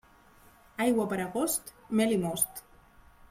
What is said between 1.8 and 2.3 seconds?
mel i